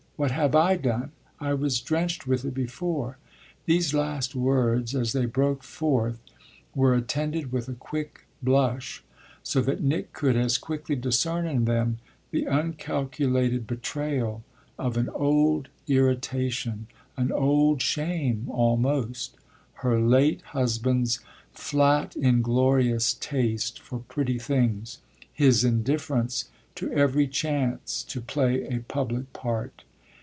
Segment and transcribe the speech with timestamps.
[0.17, 1.13] What have I done?
[1.39, 3.17] I was drenched with it before."
[3.65, 6.21] These last words, as they broke forth,
[6.75, 9.03] were attended with a quick blush;
[9.41, 11.97] so that Nick could as quickly discern in them
[12.29, 14.43] the uncalculated betrayal
[14.77, 16.85] of an old irritation,
[17.17, 19.37] an old shame almost
[19.81, 21.19] her late husband's
[21.51, 24.99] flat, inglorious taste for pretty things,
[25.33, 26.45] his indifference
[26.75, 29.81] to every chance to play a public part.